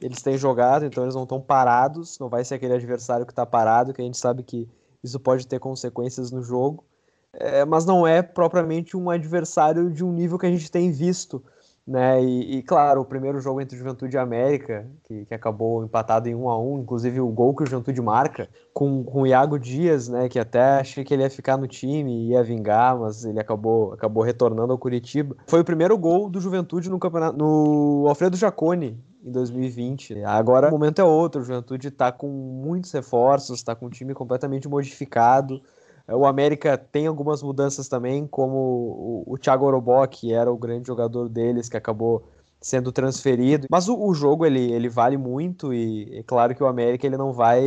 [0.01, 3.45] eles têm jogado, então eles não estão parados, não vai ser aquele adversário que está
[3.45, 4.67] parado, que a gente sabe que
[5.01, 6.83] isso pode ter consequências no jogo,
[7.31, 11.41] é, mas não é propriamente um adversário de um nível que a gente tem visto.
[11.87, 12.23] Né?
[12.23, 16.33] E, e claro, o primeiro jogo entre Juventude e América, que, que, acabou empatado em
[16.33, 20.09] 1 a 1 inclusive o gol que o Juventude marca, com, com o Iago Dias,
[20.09, 20.27] né?
[20.27, 24.23] Que até achei que ele ia ficar no time, ia vingar, mas ele acabou, acabou
[24.23, 25.35] retornando ao Curitiba.
[25.45, 30.23] Foi o primeiro gol do Juventude no campeonato no Alfredo Jacone em 2020.
[30.23, 34.15] Agora o momento é outro, o Juventude está com muitos reforços, está com um time
[34.15, 35.61] completamente modificado.
[36.07, 40.87] O América tem algumas mudanças também, como o, o Thiago Orobó, que era o grande
[40.87, 42.27] jogador deles, que acabou
[42.61, 43.67] sendo transferido.
[43.69, 47.17] Mas o, o, jogo ele, ele vale muito e é claro que o América ele
[47.17, 47.61] não vai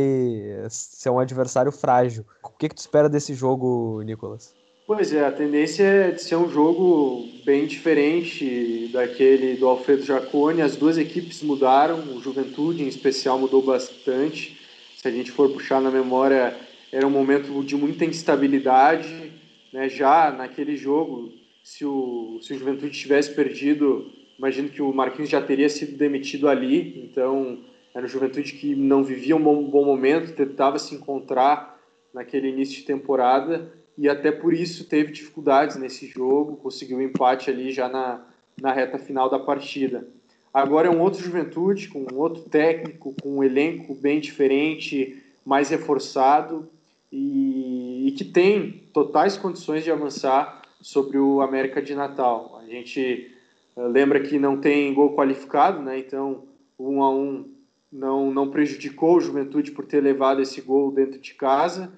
[0.69, 2.25] ser um adversário frágil.
[2.43, 4.53] O que, que tu espera desse jogo, Nicolas?
[4.85, 10.61] Pois é, a tendência é de ser um jogo bem diferente daquele do Alfredo Jacone.
[10.61, 14.59] As duas equipes mudaram, o Juventude em especial mudou bastante.
[14.97, 16.57] Se a gente for puxar na memória
[16.91, 19.31] era um momento de muita instabilidade,
[19.71, 19.87] né?
[19.87, 21.31] Já naquele jogo,
[21.63, 26.47] se o, se o Juventude tivesse perdido, imagino que o Marquinhos já teria sido demitido
[26.47, 27.03] ali.
[27.05, 27.59] Então,
[27.93, 31.79] era um Juventude que não vivia um bom, bom momento, tentava se encontrar
[32.13, 37.49] naquele início de temporada e até por isso teve dificuldades nesse jogo, conseguiu um empate
[37.49, 38.25] ali já na,
[38.59, 40.07] na reta final da partida.
[40.53, 45.69] Agora é um outro Juventude, com um outro técnico, com um elenco bem diferente, mais
[45.69, 46.69] reforçado,
[47.11, 52.59] e, e que tem totais condições de avançar sobre o América de Natal.
[52.61, 53.35] A gente
[53.75, 55.99] uh, lembra que não tem gol qualificado, né?
[55.99, 56.43] então
[56.77, 57.53] 1 a 1
[57.91, 61.91] não, não prejudicou o Juventude por ter levado esse gol dentro de casa.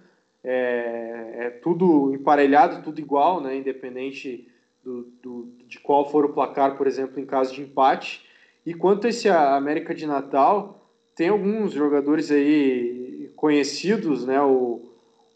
[0.43, 3.55] É, é tudo emparelhado, tudo igual, né?
[3.55, 4.47] independente
[4.83, 8.25] do, do, de qual for o placar, por exemplo, em caso de empate.
[8.65, 14.41] E quanto a esse América de Natal, tem alguns jogadores aí conhecidos, né?
[14.41, 14.90] O,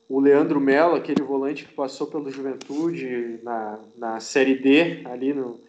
[0.08, 5.60] o Leandro Mello, aquele volante que passou pelo Juventude na, na Série D, ali no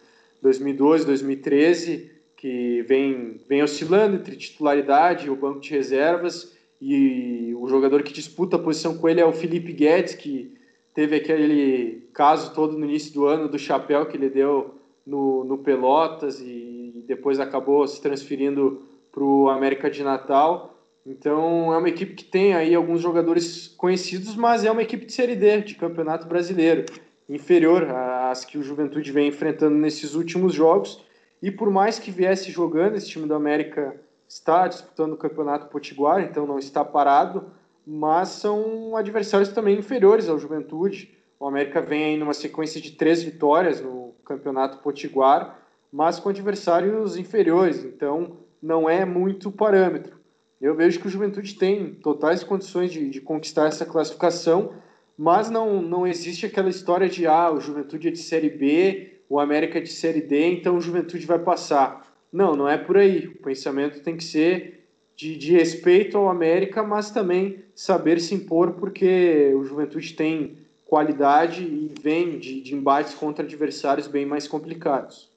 [0.41, 7.67] 2012, 2013, que vem, vem oscilando entre titularidade e o banco de reservas, e o
[7.67, 10.55] jogador que disputa a posição com ele é o Felipe Guedes, que
[10.93, 15.57] teve aquele caso todo no início do ano do chapéu que ele deu no, no
[15.57, 20.76] Pelotas e depois acabou se transferindo para o América de Natal.
[21.07, 25.13] Então é uma equipe que tem aí alguns jogadores conhecidos, mas é uma equipe de
[25.13, 26.85] Série D, de Campeonato Brasileiro,
[27.29, 27.83] inferior
[28.29, 31.01] às que o Juventude vem enfrentando nesses últimos jogos.
[31.41, 33.95] E por mais que viesse jogando, esse time do América
[34.27, 37.45] está disputando o Campeonato Potiguar, então não está parado,
[37.85, 41.15] mas são adversários também inferiores ao Juventude.
[41.39, 45.57] O América vem aí numa sequência de três vitórias no Campeonato Potiguar,
[45.89, 50.16] mas com adversários inferiores, então não é muito parâmetro.
[50.59, 54.73] Eu vejo que o Juventude tem totais condições de, de conquistar essa classificação,
[55.17, 59.39] mas não, não existe aquela história de ah, o Juventude é de Série B, o
[59.39, 62.07] América é de Série D, então o Juventude vai passar.
[62.31, 63.27] Não, não é por aí.
[63.27, 68.73] O pensamento tem que ser de, de respeito ao América, mas também saber se impor,
[68.73, 75.29] porque o Juventude tem qualidade e vem de, de embates contra adversários bem mais complicados.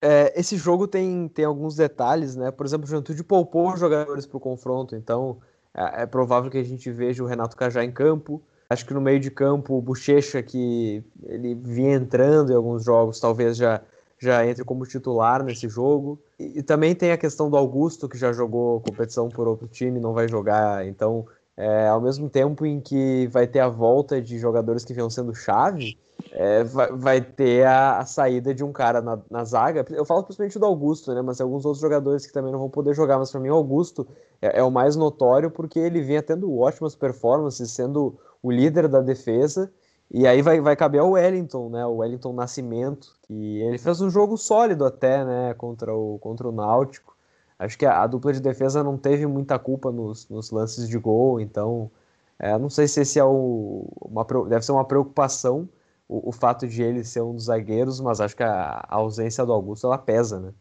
[0.00, 2.50] É, esse jogo tem, tem alguns detalhes, né?
[2.50, 5.38] Por exemplo, o Juventude poupou jogadores para o confronto, então
[5.74, 8.40] é, é, provável que a gente veja o Renato Cajá em campo.
[8.70, 13.18] Acho que no meio de campo, o Bochecha, que ele vinha entrando em alguns jogos,
[13.18, 13.80] talvez já,
[14.18, 16.20] já entre como titular nesse jogo.
[16.38, 19.98] E, e também tem a questão do Augusto, que já jogou competição por outro time,
[19.98, 20.86] não vai jogar.
[20.86, 25.10] Então, é, ao mesmo tempo em que vai ter a volta de jogadores que vinham
[25.10, 25.98] sendo chave,
[26.32, 29.84] é, vai, vai, ter a, a, saída de um cara na, na, zaga.
[29.90, 31.22] Eu falo principalmente do Augusto, né?
[31.22, 33.18] Mas alguns outros jogadores que também não vão poder jogar.
[33.18, 34.06] Mas para mim, o Augusto
[34.40, 39.00] é, é, o mais notório porque ele vinha tendo ótimas performances, sendo o líder da
[39.00, 39.72] defesa.
[40.10, 41.84] E aí vai, vai caber ao Wellington, né?
[41.86, 45.54] O Wellington Nascimento, que ele fez um jogo sólido até, né?
[45.54, 47.16] Contra o, contra o Náutico.
[47.58, 50.96] Acho que a, a dupla de defesa não teve muita culpa nos, nos lances de
[50.96, 51.90] gol, então
[52.38, 55.68] é, não sei se esse é o, uma, deve ser uma preocupação
[56.08, 59.44] o, o, fato de ele ser um dos zagueiros, mas acho que a, a, ausência
[59.44, 60.52] do Augusto ela pesa, né?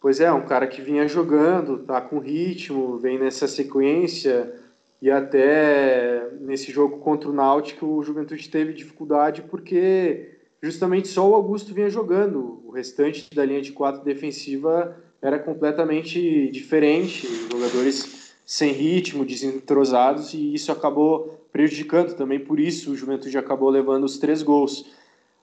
[0.00, 4.52] Pois é, um cara que vinha jogando, tá com ritmo, vem nessa sequência
[5.00, 11.34] e até nesse jogo contra o Náutico o Juventude teve dificuldade porque justamente só o
[11.34, 18.72] Augusto vinha jogando, o restante da linha de quatro defensiva era completamente diferente, jogadores sem
[18.72, 24.42] ritmo, desentrosados e isso acabou prejudicando também, por isso o Juventude acabou levando os três
[24.42, 24.86] gols.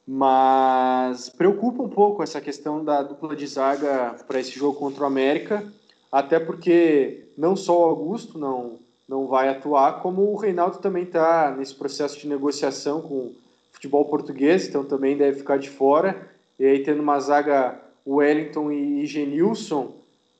[0.05, 5.05] Mas preocupa um pouco essa questão da dupla de zaga para esse jogo contra o
[5.05, 5.63] América,
[6.11, 11.55] até porque não só o Augusto não, não vai atuar, como o Reinaldo também está
[11.55, 13.35] nesse processo de negociação com o
[13.71, 16.27] futebol português, então também deve ficar de fora.
[16.57, 19.93] E aí, tendo uma zaga Wellington e Genilson,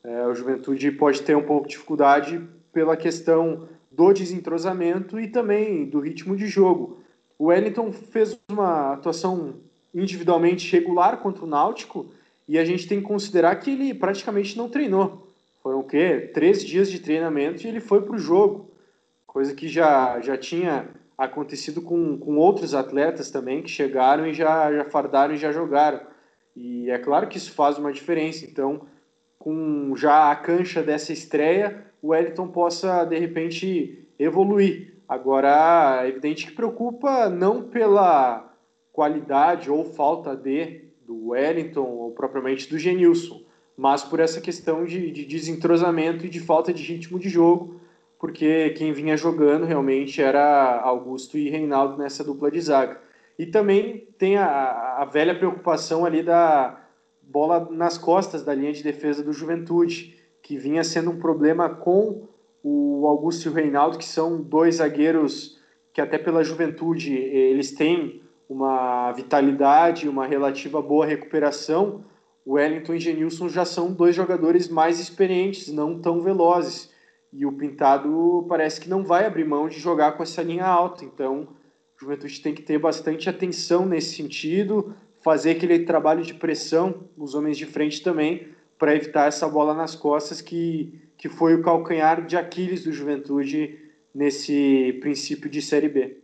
[0.04, 2.42] é, o Juventude pode ter um pouco de dificuldade
[2.74, 7.02] pela questão do desentrosamento e também do ritmo de jogo.
[7.38, 9.56] O Wellington fez uma atuação
[9.94, 12.12] individualmente regular contra o Náutico
[12.48, 15.28] e a gente tem que considerar que ele praticamente não treinou.
[15.62, 16.30] Foram o quê?
[16.34, 18.70] Três dias de treinamento e ele foi para o jogo,
[19.26, 24.72] coisa que já, já tinha acontecido com, com outros atletas também que chegaram e já,
[24.72, 26.00] já fardaram e já jogaram.
[26.56, 28.46] E é claro que isso faz uma diferença.
[28.46, 28.82] Então,
[29.40, 34.94] com já a cancha dessa estreia, o Wellington possa de repente evoluir.
[35.08, 38.54] Agora, é evidente que preocupa não pela
[38.92, 43.42] qualidade ou falta de do Wellington ou propriamente do Genilson,
[43.76, 47.80] mas por essa questão de, de desentrosamento e de falta de ritmo de jogo,
[48.20, 53.02] porque quem vinha jogando realmente era Augusto e Reinaldo nessa dupla de zaga.
[53.40, 56.79] E também tem a, a velha preocupação ali da
[57.30, 62.28] bola nas costas da linha de defesa do Juventude que vinha sendo um problema com
[62.64, 65.60] o Augusto e o Reinaldo, que são dois zagueiros
[65.94, 72.04] que até pela juventude eles têm uma vitalidade, uma relativa boa recuperação.
[72.46, 76.92] O Wellington e Genilson já são dois jogadores mais experientes, não tão velozes.
[77.32, 81.06] E o Pintado parece que não vai abrir mão de jogar com essa linha alta.
[81.06, 81.48] Então,
[81.96, 87.36] o Juventude tem que ter bastante atenção nesse sentido, fazer aquele trabalho de pressão nos
[87.36, 92.26] homens de frente também, para evitar essa bola nas costas que, que foi o calcanhar
[92.26, 93.78] de Aquiles do Juventude
[94.14, 96.18] nesse princípio de Série B.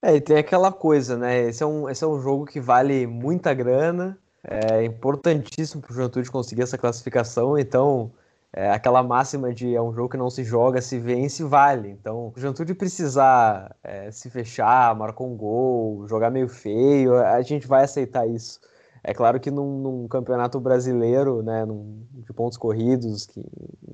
[0.00, 1.48] É, e tem aquela coisa, né?
[1.48, 5.94] Esse é um, esse é um jogo que vale muita grana, é importantíssimo para o
[5.94, 8.12] Juventude conseguir essa classificação, então
[8.56, 11.90] é, aquela máxima de é um jogo que não se joga, se vence, vale.
[11.90, 17.66] Então, o Juventude precisar é, se fechar, marcar um gol, jogar meio feio, a gente
[17.66, 18.60] vai aceitar isso.
[19.02, 23.44] É claro que num, num campeonato brasileiro, né, num, de pontos corridos, que,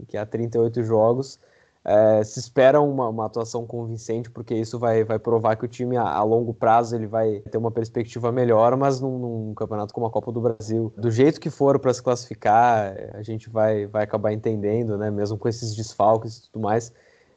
[0.08, 1.40] que há 38 jogos,
[1.84, 5.96] é, se espera uma, uma, atuação convincente, porque isso vai, vai provar que o time
[5.96, 10.06] a, a longo prazo ele vai ter uma perspectiva melhor, mas num, num campeonato como
[10.06, 14.04] a Copa do Brasil, do jeito que for para se classificar, a gente vai, vai
[14.04, 16.92] acabar entendendo, né, mesmo com esses desfalques e tudo mais.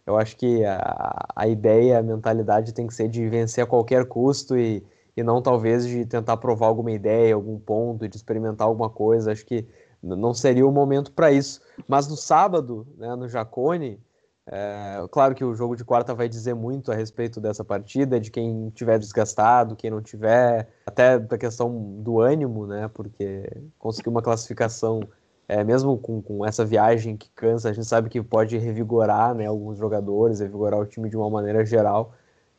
[0.06, 4.06] Eu acho que a, a ideia, a mentalidade tem que ser de vencer a qualquer
[4.06, 8.90] custo e, e não talvez de tentar provar alguma ideia, algum ponto, de experimentar alguma
[8.90, 9.32] coisa.
[9.32, 9.66] Acho que
[10.02, 11.62] não seria o momento para isso.
[11.88, 13.98] Mas no sábado, né, no Jacone,
[14.46, 18.30] é, claro que o jogo de quarta vai dizer muito a respeito dessa partida, de
[18.30, 22.90] quem tiver desgastado, quem não tiver, até da questão do ânimo, né?
[22.94, 25.02] Porque conseguir uma classificação,
[25.48, 29.46] é, mesmo com, com essa viagem que cansa, a gente sabe que pode revigorar né,
[29.46, 32.14] alguns jogadores, revigorar o time de uma maneira geral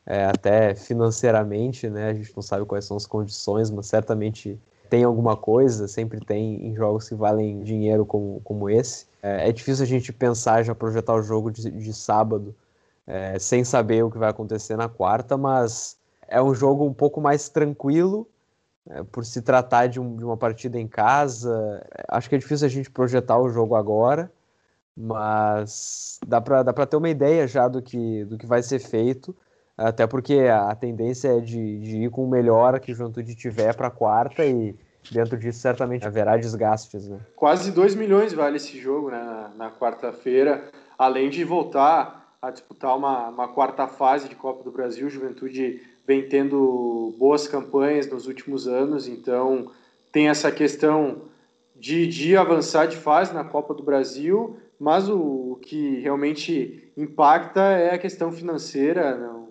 [0.05, 2.09] é, até financeiramente, né?
[2.09, 4.59] A gente não sabe quais são as condições, mas certamente
[4.89, 9.07] tem alguma coisa, sempre tem em jogos que valem dinheiro como, como esse.
[9.25, 12.55] É, é difícil a gente pensar já projetar o jogo de, de sábado
[13.07, 15.97] é, sem saber o que vai acontecer na quarta, mas
[16.27, 18.27] é um jogo um pouco mais tranquilo
[18.87, 21.83] é, por se tratar de, um, de, uma partida em casa.
[22.07, 24.31] Acho que é difícil a gente projetar o jogo agora,
[24.95, 29.35] mas dá para ter uma ideia já do que, do que vai ser feito.
[29.75, 33.75] Até porque a tendência é de, de ir com o melhor que o Juventude tiver
[33.75, 34.75] para a quarta e
[35.11, 37.07] dentro disso certamente haverá desgastes.
[37.07, 37.19] Né?
[37.35, 40.63] Quase 2 milhões vale esse jogo né, na, na quarta-feira,
[40.97, 45.09] além de voltar a disputar uma, uma quarta fase de Copa do Brasil.
[45.09, 49.71] Juventude vem tendo boas campanhas nos últimos anos, então
[50.11, 51.23] tem essa questão
[51.75, 55.17] de, de avançar de fase na Copa do Brasil, mas o,
[55.53, 59.15] o que realmente impacta é a questão financeira.
[59.17, 59.45] Não,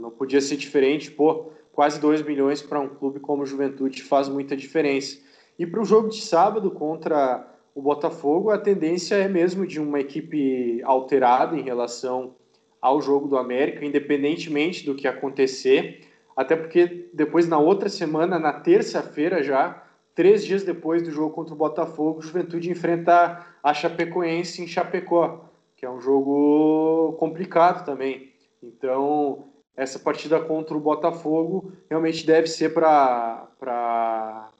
[0.00, 4.28] não podia ser diferente, pô, quase 2 milhões para um clube como o Juventude faz
[4.28, 5.16] muita diferença.
[5.56, 10.00] E para o jogo de sábado contra o Botafogo, a tendência é mesmo de uma
[10.00, 12.34] equipe alterada em relação
[12.82, 16.00] ao jogo do América, independentemente do que acontecer,
[16.36, 19.80] até porque depois na outra semana, na terça-feira já,
[20.16, 25.44] três dias depois do jogo contra o Botafogo, o Juventude enfrenta a Chapecoense em Chapecó,
[25.76, 28.32] que é um jogo complicado também.
[28.60, 29.44] Então,
[29.78, 34.50] essa partida contra o Botafogo realmente deve ser para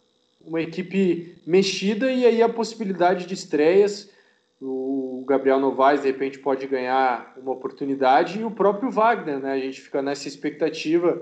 [0.40, 4.08] uma equipe mexida e aí a possibilidade de estreias.
[4.62, 9.52] O Gabriel Novaes, de repente, pode ganhar uma oportunidade e o próprio Wagner, né?
[9.54, 11.20] A gente fica nessa expectativa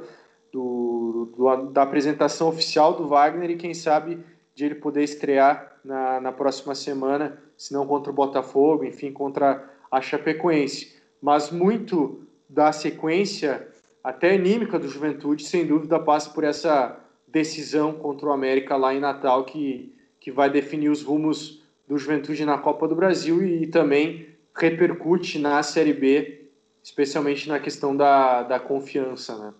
[0.52, 4.22] do, do, da apresentação oficial do Wagner e quem sabe
[4.54, 9.70] de ele poder estrear na, na próxima semana, se não contra o Botafogo, enfim, contra
[9.90, 10.94] a Chapecoense.
[11.20, 13.66] Mas muito da sequência
[14.06, 16.96] até anímica do Juventude, sem dúvida, passa por essa
[17.26, 22.44] decisão contra o América lá em Natal, que, que vai definir os rumos do Juventude
[22.44, 26.48] na Copa do Brasil e, também repercute na Série B,
[26.84, 29.52] especialmente na questão da, da confiança, né?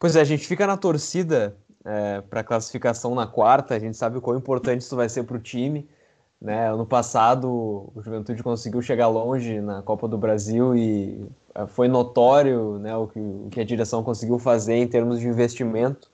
[0.00, 3.98] Pois é, a gente fica na torcida é, para a classificação na quarta, a gente
[3.98, 5.86] sabe o quão importante isso vai ser para o time.
[6.42, 6.68] Né?
[6.68, 7.48] Ano passado,
[7.94, 11.24] o Juventude conseguiu chegar longe na Copa do Brasil e
[11.54, 15.28] é, foi notório né, o, que, o que a direção conseguiu fazer em termos de
[15.28, 16.10] investimento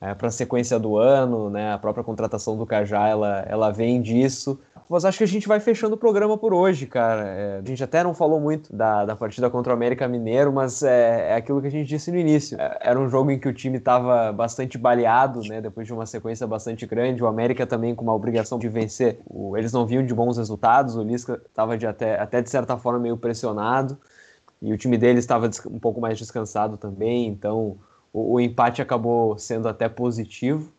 [0.00, 4.00] é, para a sequência do ano, né, a própria contratação do Cajá, ela, ela vem
[4.00, 4.58] disso.
[4.88, 7.26] Mas acho que a gente vai fechando o programa por hoje, cara.
[7.26, 10.82] É, a gente até não falou muito da, da partida contra o América Mineiro, mas
[10.82, 12.60] é, é aquilo que a gente disse no início.
[12.60, 16.06] É, era um jogo em que o time estava bastante baleado, né, depois de uma
[16.06, 17.22] sequência bastante grande.
[17.22, 19.18] O América também com uma obrigação de vencer.
[19.26, 23.00] O, eles não vinham de bons resultados, o Lisca estava até, até de certa forma
[23.00, 23.98] meio pressionado
[24.62, 27.76] e o time dele estava um pouco mais descansado também, então
[28.12, 30.72] o, o empate acabou sendo até positivo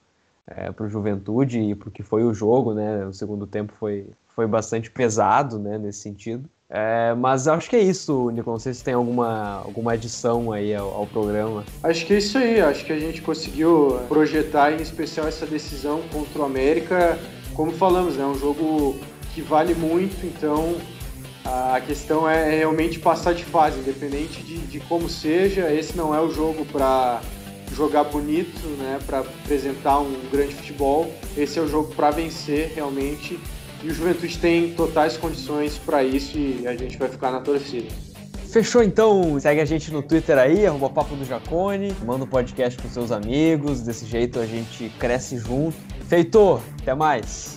[0.47, 3.05] é, para o Juventude e porque foi o jogo, né?
[3.05, 5.77] O segundo tempo foi, foi bastante pesado, né?
[5.77, 6.49] Nesse sentido.
[6.69, 8.49] É, mas acho que é isso, Nico.
[8.49, 11.63] Não sei se tem alguma, alguma adição aí ao, ao, programa.
[11.83, 12.59] Acho que é isso aí.
[12.59, 17.17] Acho que a gente conseguiu projetar, em especial, essa decisão contra o América.
[17.53, 18.25] Como falamos, né?
[18.25, 18.97] Um jogo
[19.33, 20.75] que vale muito, então
[21.47, 25.71] a questão é realmente passar de fase, independente de, de como seja.
[25.71, 27.21] Esse não é o jogo para
[27.73, 31.09] jogar bonito, né, para apresentar um grande futebol.
[31.37, 33.39] Esse é o jogo para vencer realmente.
[33.81, 37.87] E o Juventude tem totais condições para isso e a gente vai ficar na torcida.
[38.49, 39.39] Fechou então?
[39.39, 42.89] Segue a gente no Twitter aí, arroba Papo do Jacone, manda o um podcast com
[42.89, 45.77] seus amigos, desse jeito a gente cresce junto.
[46.07, 47.56] Feito, até mais!